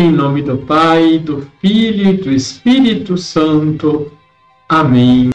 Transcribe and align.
Em 0.00 0.12
nome 0.12 0.42
do 0.42 0.56
Pai, 0.58 1.18
do 1.18 1.50
Filho 1.60 2.10
e 2.10 2.16
do 2.18 2.30
Espírito 2.30 3.18
Santo. 3.18 4.16
Amém. 4.68 5.30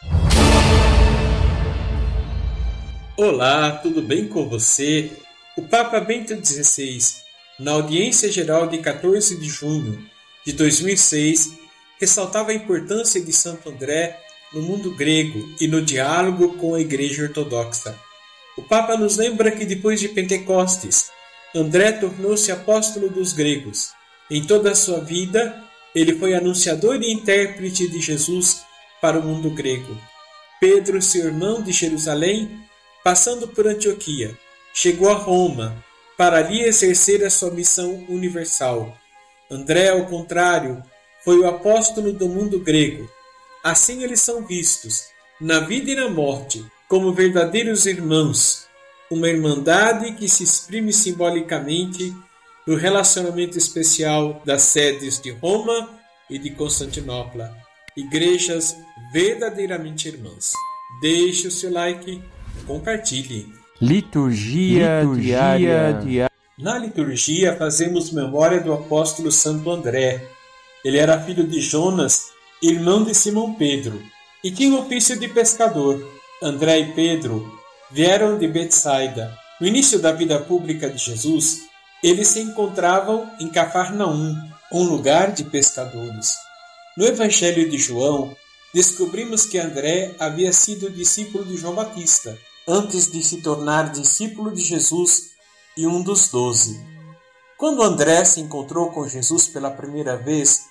Olá, 3.14 3.72
tudo 3.72 4.00
bem 4.00 4.26
com 4.26 4.48
você? 4.48 5.12
O 5.58 5.60
Papa 5.64 6.00
Bento 6.00 6.34
XVI, 6.34 6.98
na 7.60 7.72
audiência 7.72 8.32
geral 8.32 8.66
de 8.66 8.78
14 8.78 9.38
de 9.38 9.50
junho 9.50 10.02
de 10.46 10.54
2006, 10.54 11.58
ressaltava 12.00 12.52
a 12.52 12.54
importância 12.54 13.22
de 13.22 13.34
Santo 13.34 13.68
André 13.68 14.18
no 14.54 14.62
mundo 14.62 14.96
grego 14.96 15.46
e 15.60 15.68
no 15.68 15.82
diálogo 15.82 16.54
com 16.54 16.74
a 16.74 16.80
Igreja 16.80 17.24
Ortodoxa. 17.24 17.94
O 18.56 18.62
Papa 18.62 18.96
nos 18.96 19.18
lembra 19.18 19.50
que 19.50 19.66
depois 19.66 20.00
de 20.00 20.08
Pentecostes, 20.08 21.10
André 21.54 21.92
tornou-se 21.92 22.50
apóstolo 22.50 23.10
dos 23.10 23.34
gregos. 23.34 23.90
Em 24.30 24.42
toda 24.42 24.72
a 24.72 24.74
sua 24.74 25.00
vida, 25.00 25.62
ele 25.94 26.18
foi 26.18 26.34
anunciador 26.34 27.00
e 27.02 27.12
intérprete 27.12 27.88
de 27.88 28.00
Jesus 28.00 28.64
para 29.00 29.18
o 29.18 29.22
mundo 29.22 29.50
grego. 29.50 29.96
Pedro, 30.60 31.00
seu 31.02 31.26
irmão 31.26 31.62
de 31.62 31.72
Jerusalém, 31.72 32.60
passando 33.02 33.46
por 33.48 33.66
Antioquia, 33.66 34.36
chegou 34.72 35.10
a 35.10 35.14
Roma 35.14 35.84
para 36.16 36.38
ali 36.38 36.62
exercer 36.62 37.22
a 37.24 37.30
sua 37.30 37.50
missão 37.50 38.04
universal. 38.08 38.96
André, 39.50 39.90
ao 39.90 40.06
contrário, 40.06 40.82
foi 41.22 41.38
o 41.38 41.46
apóstolo 41.46 42.12
do 42.12 42.28
mundo 42.28 42.58
grego. 42.60 43.08
Assim 43.62 44.02
eles 44.02 44.20
são 44.20 44.46
vistos, 44.46 45.04
na 45.40 45.60
vida 45.60 45.90
e 45.90 45.94
na 45.94 46.08
morte, 46.08 46.64
como 46.88 47.12
verdadeiros 47.12 47.86
irmãos, 47.86 48.66
uma 49.10 49.28
irmandade 49.28 50.12
que 50.12 50.28
se 50.28 50.44
exprime 50.44 50.92
simbolicamente 50.92 52.14
no 52.66 52.76
relacionamento 52.76 53.58
especial 53.58 54.42
das 54.44 54.62
sedes 54.62 55.20
de 55.20 55.30
Roma 55.30 55.90
e 56.30 56.38
de 56.38 56.50
Constantinopla, 56.50 57.54
igrejas 57.96 58.76
verdadeiramente 59.12 60.08
irmãs. 60.08 60.52
Deixe 61.00 61.48
o 61.48 61.50
seu 61.50 61.72
like 61.72 62.22
e 62.58 62.64
compartilhe. 62.64 63.46
Liturgia, 63.80 65.00
liturgia 65.00 65.36
diária. 65.36 66.00
diária. 66.02 66.30
Na 66.58 66.78
liturgia 66.78 67.56
fazemos 67.56 68.12
memória 68.12 68.60
do 68.60 68.72
apóstolo 68.72 69.30
Santo 69.30 69.70
André. 69.70 70.24
Ele 70.84 70.98
era 70.98 71.20
filho 71.20 71.46
de 71.46 71.60
Jonas, 71.60 72.30
irmão 72.62 73.04
de 73.04 73.14
Simão 73.14 73.54
Pedro, 73.54 74.00
e 74.42 74.50
tinha 74.50 74.78
ofício 74.78 75.18
de 75.18 75.28
pescador. 75.28 76.02
André 76.42 76.78
e 76.78 76.92
Pedro 76.92 77.58
vieram 77.90 78.38
de 78.38 78.46
Betsaida. 78.46 79.36
No 79.60 79.66
início 79.66 79.98
da 79.98 80.12
vida 80.12 80.38
pública 80.38 80.88
de 80.88 80.98
Jesus, 80.98 81.62
eles 82.04 82.28
se 82.28 82.40
encontravam 82.40 83.30
em 83.40 83.48
Cafarnaum, 83.48 84.36
um 84.70 84.84
lugar 84.84 85.32
de 85.32 85.42
pescadores. 85.42 86.36
No 86.98 87.06
Evangelho 87.06 87.66
de 87.70 87.78
João, 87.78 88.36
descobrimos 88.74 89.46
que 89.46 89.58
André 89.58 90.14
havia 90.20 90.52
sido 90.52 90.90
discípulo 90.90 91.46
de 91.46 91.56
João 91.56 91.74
Batista, 91.74 92.38
antes 92.68 93.10
de 93.10 93.22
se 93.22 93.40
tornar 93.40 93.90
discípulo 93.90 94.52
de 94.52 94.62
Jesus 94.62 95.30
e 95.78 95.86
um 95.86 96.02
dos 96.02 96.28
doze. 96.28 96.78
Quando 97.56 97.82
André 97.82 98.22
se 98.26 98.38
encontrou 98.38 98.90
com 98.90 99.08
Jesus 99.08 99.48
pela 99.48 99.70
primeira 99.70 100.14
vez, 100.14 100.66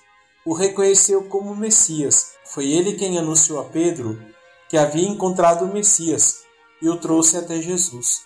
o 0.46 0.54
reconheceu 0.54 1.24
como 1.24 1.56
Messias. 1.56 2.34
Foi 2.44 2.70
ele 2.70 2.92
quem 2.92 3.18
anunciou 3.18 3.58
a 3.58 3.64
Pedro 3.64 4.24
que 4.68 4.76
havia 4.76 5.08
encontrado 5.08 5.64
o 5.64 5.72
Messias 5.72 6.44
e 6.80 6.88
o 6.88 6.96
trouxe 6.96 7.36
até 7.36 7.60
Jesus. 7.60 8.22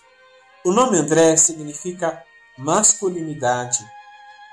O 0.63 0.71
nome 0.71 0.97
André 0.97 1.35
significa 1.37 2.23
masculinidade. 2.59 3.79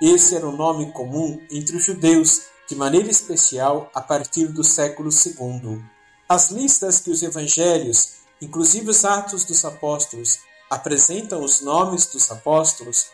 Esse 0.01 0.37
era 0.37 0.47
o 0.47 0.57
nome 0.57 0.93
comum 0.93 1.41
entre 1.51 1.77
os 1.77 1.85
judeus, 1.85 2.43
de 2.69 2.77
maneira 2.77 3.11
especial 3.11 3.91
a 3.95 4.01
partir 4.01 4.47
do 4.49 4.63
século 4.63 5.11
II. 5.11 5.83
As 6.29 6.51
listas 6.51 7.01
que 7.01 7.11
os 7.11 7.23
evangelhos, 7.23 8.15
inclusive 8.41 8.91
os 8.91 9.05
Atos 9.05 9.45
dos 9.45 9.65
Apóstolos, 9.65 10.39
apresentam 10.71 11.43
os 11.43 11.61
nomes 11.61 12.07
dos 12.07 12.31
apóstolos, 12.31 13.07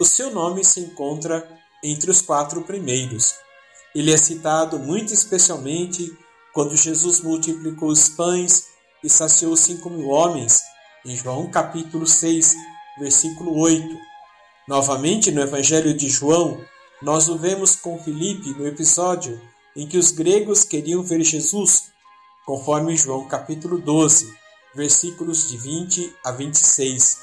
o 0.00 0.04
seu 0.04 0.30
nome 0.30 0.64
se 0.64 0.80
encontra 0.80 1.46
entre 1.82 2.10
os 2.10 2.20
quatro 2.20 2.62
primeiros. 2.62 3.34
Ele 3.94 4.12
é 4.12 4.16
citado 4.16 4.78
muito 4.78 5.12
especialmente 5.12 6.16
quando 6.52 6.76
Jesus 6.76 7.20
multiplicou 7.20 7.88
os 7.88 8.08
pães 8.08 8.66
e 9.02 9.08
saciou 9.08 9.56
cinco 9.56 9.90
mil 9.90 10.08
homens, 10.08 10.62
em 11.04 11.14
João 11.14 11.50
capítulo 11.50 12.06
6, 12.06 12.54
versículo 12.98 13.58
8. 13.58 14.13
Novamente 14.66 15.30
no 15.30 15.42
Evangelho 15.42 15.94
de 15.94 16.08
João, 16.08 16.58
nós 17.02 17.28
o 17.28 17.36
vemos 17.36 17.76
com 17.76 18.02
Filipe 18.02 18.48
no 18.50 18.66
episódio 18.66 19.40
em 19.76 19.86
que 19.86 19.98
os 19.98 20.10
gregos 20.10 20.64
queriam 20.64 21.02
ver 21.02 21.22
Jesus, 21.22 21.90
conforme 22.46 22.96
João 22.96 23.28
capítulo 23.28 23.78
12, 23.78 24.32
versículos 24.74 25.50
de 25.50 25.58
20 25.58 26.16
a 26.24 26.32
26. 26.32 27.18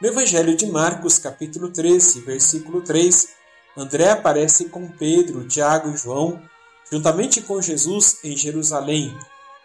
No 0.00 0.08
Evangelho 0.08 0.54
de 0.56 0.66
Marcos, 0.66 1.18
capítulo 1.18 1.70
13, 1.70 2.20
versículo 2.20 2.82
3, 2.82 3.28
André 3.76 4.10
aparece 4.10 4.66
com 4.66 4.86
Pedro, 4.86 5.48
Tiago 5.48 5.90
e 5.90 5.96
João 5.96 6.42
juntamente 6.90 7.40
com 7.40 7.62
Jesus 7.62 8.18
em 8.22 8.36
Jerusalém, 8.36 9.16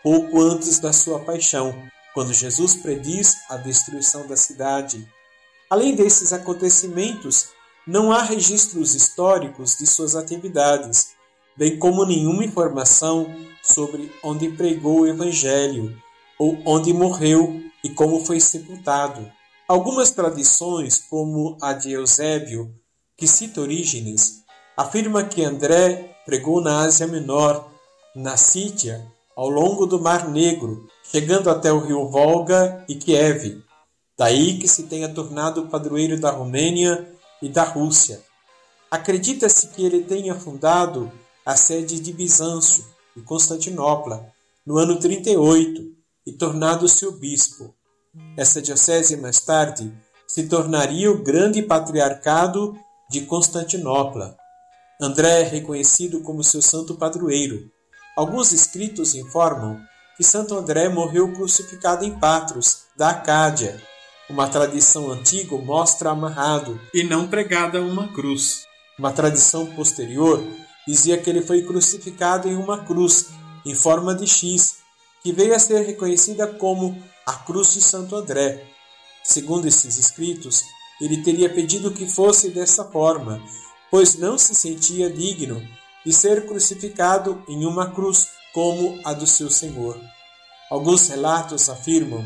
pouco 0.02 0.42
antes 0.42 0.80
da 0.80 0.94
sua 0.94 1.20
paixão, 1.20 1.76
quando 2.14 2.34
Jesus 2.34 2.76
prediz 2.76 3.36
a 3.50 3.58
destruição 3.58 4.26
da 4.26 4.38
cidade. 4.38 5.06
Além 5.70 5.96
desses 5.96 6.34
acontecimentos, 6.34 7.50
não 7.86 8.12
há 8.12 8.24
registros 8.24 8.96
históricos 8.96 9.78
de 9.78 9.86
suas 9.86 10.16
atividades, 10.16 11.10
bem 11.56 11.78
como 11.78 12.06
nenhuma 12.06 12.44
informação 12.44 13.28
sobre 13.62 14.12
onde 14.24 14.50
pregou 14.50 15.02
o 15.02 15.08
Evangelho, 15.08 15.96
ou 16.40 16.58
onde 16.66 16.92
morreu 16.92 17.62
e 17.84 17.90
como 17.90 18.26
foi 18.26 18.40
sepultado. 18.40 19.32
Algumas 19.68 20.10
tradições, 20.10 21.04
como 21.08 21.56
a 21.62 21.74
de 21.74 21.92
Eusébio, 21.92 22.74
que 23.16 23.28
cita 23.28 23.62
Orígenes, 23.62 24.44
afirma 24.76 25.24
que 25.24 25.44
André 25.44 26.16
pregou 26.26 26.62
na 26.62 26.80
Ásia 26.80 27.06
Menor, 27.06 27.70
na 28.16 28.38
Sítia, 28.38 29.06
ao 29.36 29.50
longo 29.50 29.86
do 29.86 30.00
Mar 30.00 30.28
Negro, 30.28 30.88
chegando 31.04 31.50
até 31.50 31.72
o 31.72 31.80
rio 31.80 32.10
Volga 32.10 32.84
e 32.88 32.96
Kiev. 32.96 33.69
Daí 34.20 34.60
que 34.60 34.68
se 34.68 34.84
tenha 34.84 35.08
tornado 35.08 35.68
padroeiro 35.68 36.20
da 36.20 36.30
Romênia 36.30 37.10
e 37.42 37.48
da 37.48 37.64
Rússia. 37.64 38.22
Acredita-se 38.92 39.68
que 39.68 39.86
ele 39.86 40.04
tenha 40.04 40.36
fundado 40.36 41.10
a 41.46 41.56
sede 41.56 42.02
de 42.02 42.12
Bizâncio 42.12 42.84
e 43.16 43.22
Constantinopla 43.22 44.30
no 44.66 44.78
ano 44.78 45.00
38 45.00 45.96
e 46.28 46.34
tornado-se 46.34 47.06
o 47.06 47.14
bispo. 47.14 47.74
Essa 48.36 48.62
diocese 48.62 49.16
mais 49.16 49.40
tarde 49.40 49.90
se 50.28 50.50
tornaria 50.50 51.10
o 51.10 51.24
grande 51.24 51.62
patriarcado 51.62 52.78
de 53.10 53.22
Constantinopla. 53.22 54.36
André 55.02 55.44
é 55.44 55.46
reconhecido 55.46 56.20
como 56.20 56.44
seu 56.44 56.62
santo 56.62 56.96
padroeiro. 56.96 57.72
Alguns 58.18 58.52
escritos 58.52 59.16
informam 59.16 59.80
que 60.18 60.26
Santo 60.26 60.56
André 60.56 60.90
morreu 60.90 61.32
crucificado 61.32 62.04
em 62.04 62.20
Patros, 62.20 62.82
da 62.98 63.12
Acádia. 63.12 63.82
Uma 64.30 64.48
tradição 64.48 65.12
antiga 65.12 65.58
mostra 65.58 66.12
amarrado 66.12 66.80
e 66.94 67.04
não 67.04 67.28
pregado 67.28 67.80
a 67.80 67.82
uma 67.82 68.08
cruz. 68.10 68.68
Uma 68.98 69.12
tradição 69.12 69.66
posterior 69.76 70.44
dizia 70.88 71.18
que 71.18 71.28
ele 71.30 71.42
foi 71.42 71.64
crucificado 71.64 72.48
em 72.48 72.56
uma 72.56 72.84
cruz 72.86 73.30
em 73.66 73.74
forma 73.74 74.14
de 74.14 74.28
X, 74.28 74.78
que 75.24 75.34
veio 75.34 75.56
a 75.56 75.60
ser 75.60 75.82
reconhecida 75.82 76.46
como 76.46 77.02
a 77.26 77.34
Cruz 77.34 77.74
de 77.74 77.82
Santo 77.82 78.16
André. 78.16 78.64
Segundo 79.24 79.68
esses 79.68 79.98
escritos, 79.98 80.64
ele 81.02 81.24
teria 81.24 81.50
pedido 81.50 81.92
que 81.92 82.08
fosse 82.08 82.50
dessa 82.50 82.86
forma, 82.86 83.42
pois 83.90 84.16
não 84.16 84.38
se 84.38 84.54
sentia 84.54 85.10
digno 85.10 85.60
de 86.06 86.14
ser 86.14 86.46
crucificado 86.46 87.42
em 87.48 87.66
uma 87.66 87.90
cruz 87.90 88.28
como 88.54 89.00
a 89.04 89.12
do 89.12 89.26
seu 89.26 89.50
Senhor. 89.50 90.00
Alguns 90.70 91.08
relatos 91.08 91.68
afirmam 91.68 92.24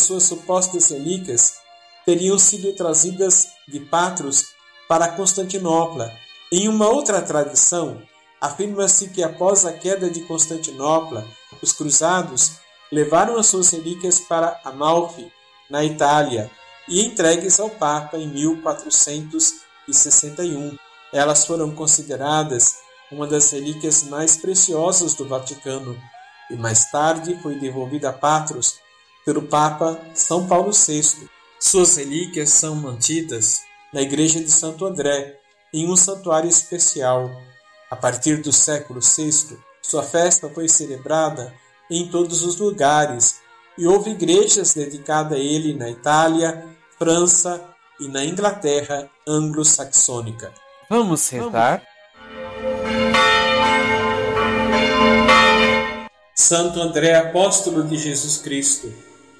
suas 0.00 0.24
supostas 0.24 0.90
relíquias 0.90 1.62
teriam 2.04 2.36
sido 2.38 2.74
trazidas 2.74 3.48
de 3.68 3.80
Patros 3.80 4.44
para 4.88 5.08
Constantinopla. 5.08 6.10
Em 6.50 6.66
uma 6.68 6.88
outra 6.88 7.20
tradição, 7.22 8.02
afirma-se 8.40 9.10
que 9.10 9.22
após 9.22 9.64
a 9.64 9.72
queda 9.72 10.10
de 10.10 10.22
Constantinopla, 10.22 11.24
os 11.62 11.72
cruzados 11.72 12.54
levaram 12.90 13.38
as 13.38 13.46
suas 13.46 13.70
relíquias 13.70 14.18
para 14.20 14.60
Amalfi, 14.64 15.30
na 15.70 15.84
Itália, 15.84 16.50
e 16.88 17.04
entregues 17.04 17.60
ao 17.60 17.70
Papa 17.70 18.18
em 18.18 18.26
1461. 18.28 20.76
Elas 21.12 21.46
foram 21.46 21.72
consideradas 21.74 22.76
uma 23.10 23.26
das 23.26 23.50
relíquias 23.50 24.04
mais 24.04 24.36
preciosas 24.36 25.14
do 25.14 25.26
Vaticano 25.28 25.98
e 26.50 26.56
mais 26.56 26.90
tarde 26.90 27.38
foi 27.42 27.58
devolvida 27.58 28.10
a 28.10 28.12
Patros 28.12 28.76
pelo 29.24 29.42
Papa 29.42 30.00
São 30.14 30.46
Paulo 30.46 30.72
VI. 30.72 31.28
Suas 31.60 31.96
relíquias 31.96 32.50
são 32.50 32.74
mantidas 32.74 33.62
na 33.92 34.00
Igreja 34.02 34.40
de 34.40 34.50
Santo 34.50 34.84
André, 34.84 35.38
em 35.72 35.90
um 35.90 35.96
santuário 35.96 36.48
especial. 36.48 37.30
A 37.90 37.96
partir 37.96 38.36
do 38.36 38.52
século 38.52 39.00
VI, 39.00 39.58
sua 39.82 40.02
festa 40.02 40.48
foi 40.48 40.68
celebrada 40.68 41.54
em 41.90 42.08
todos 42.08 42.42
os 42.42 42.56
lugares 42.56 43.40
e 43.76 43.86
houve 43.86 44.10
igrejas 44.10 44.74
dedicadas 44.74 45.38
a 45.38 45.40
ele 45.40 45.74
na 45.74 45.90
Itália, 45.90 46.66
França 46.98 47.62
e 48.00 48.08
na 48.08 48.24
Inglaterra 48.24 49.10
anglo-saxônica. 49.26 50.52
Vamos 50.88 51.28
rezar? 51.28 51.82
Santo 56.34 56.80
André, 56.80 57.14
apóstolo 57.14 57.84
de 57.84 57.96
Jesus 57.96 58.38
Cristo, 58.38 58.92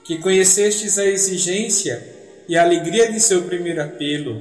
que 0.05 0.19
conhecestes 0.19 0.99
a 0.99 1.05
exigência 1.05 2.07
e 2.49 2.57
a 2.57 2.63
alegria 2.63 3.11
de 3.11 3.21
seu 3.21 3.43
primeiro 3.43 3.83
apelo, 3.83 4.41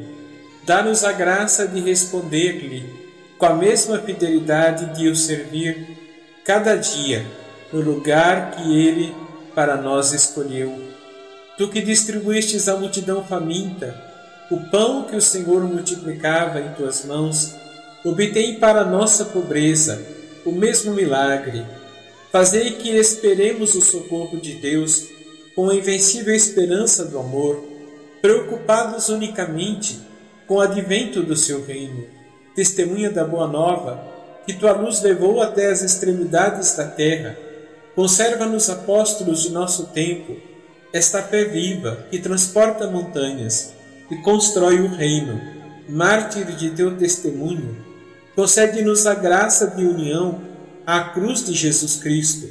dá-nos 0.66 1.04
a 1.04 1.12
graça 1.12 1.68
de 1.68 1.80
responder-lhe 1.80 2.84
com 3.38 3.46
a 3.46 3.56
mesma 3.56 4.00
fidelidade 4.00 4.98
de 4.98 5.08
o 5.08 5.16
servir 5.16 5.88
cada 6.44 6.76
dia 6.76 7.26
no 7.72 7.82
lugar 7.82 8.52
que 8.52 8.78
ele 8.78 9.16
para 9.56 9.76
nós 9.76 10.14
escolheu. 10.14 10.80
Tu 11.58 11.68
que 11.68 11.82
distribuístes 11.82 12.68
à 12.68 12.76
multidão 12.76 13.24
faminta 13.24 14.10
o 14.50 14.60
pão 14.70 15.06
que 15.06 15.16
o 15.16 15.22
Senhor 15.22 15.64
multiplicava 15.64 16.60
em 16.60 16.74
tuas 16.74 17.06
mãos, 17.06 17.56
obtém 18.04 18.60
para 18.60 18.84
nossa 18.84 19.24
pobreza 19.24 20.02
o 20.44 20.52
mesmo 20.52 20.94
milagre. 20.94 21.66
Fazei 22.32 22.72
que 22.72 22.90
esperemos 22.90 23.76
o 23.76 23.82
socorro 23.82 24.38
de 24.40 24.56
Deus 24.56 25.08
com 25.62 25.70
a 25.70 25.76
invencível 25.76 26.34
esperança 26.34 27.06
do 27.06 27.20
amor, 27.20 27.64
preocupados 28.20 29.10
unicamente 29.10 30.02
com 30.48 30.56
o 30.56 30.60
advento 30.60 31.22
do 31.22 31.36
seu 31.36 31.64
reino. 31.64 32.04
Testemunha 32.56 33.12
da 33.12 33.24
boa 33.24 33.46
nova, 33.46 34.04
que 34.44 34.54
tua 34.54 34.72
luz 34.72 35.04
levou 35.04 35.40
até 35.40 35.68
as 35.68 35.84
extremidades 35.84 36.76
da 36.76 36.88
terra 36.88 37.38
Conserva 37.96 38.48
nos 38.48 38.72
apóstolos 38.72 39.44
de 39.44 39.52
nosso 39.52 39.88
tempo 39.88 40.36
esta 40.92 41.22
fé 41.22 41.44
viva 41.44 42.08
que 42.10 42.18
transporta 42.18 42.90
montanhas 42.90 43.72
e 44.10 44.16
constrói 44.16 44.80
o 44.80 44.88
reino, 44.88 45.40
mártir 45.88 46.56
de 46.56 46.72
teu 46.72 46.98
testemunho. 46.98 47.86
Concede-nos 48.36 49.06
a 49.06 49.14
graça 49.14 49.68
de 49.68 49.86
união 49.86 50.42
à 50.88 51.02
cruz 51.02 51.46
de 51.46 51.54
Jesus 51.54 51.98
Cristo, 51.98 52.48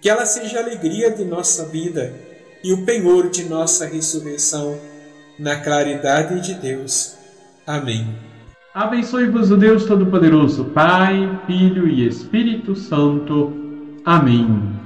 que 0.00 0.08
ela 0.08 0.24
seja 0.24 0.60
a 0.60 0.62
alegria 0.62 1.10
de 1.10 1.26
nossa 1.26 1.66
vida 1.66 2.26
e 2.62 2.72
o 2.72 2.84
penhor 2.84 3.30
de 3.30 3.44
nossa 3.44 3.86
ressurreição, 3.86 4.78
na 5.38 5.56
claridade 5.56 6.40
de 6.40 6.54
Deus. 6.54 7.16
Amém. 7.66 8.06
Abençoe-vos 8.74 9.50
o 9.50 9.56
Deus 9.56 9.84
Todo-Poderoso, 9.84 10.66
Pai, 10.66 11.40
Filho 11.46 11.88
e 11.88 12.06
Espírito 12.06 12.74
Santo. 12.76 13.52
Amém. 14.04 14.77